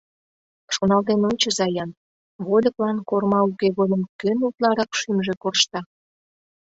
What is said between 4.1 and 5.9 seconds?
кӧн утларак шӱмжӧ коршта?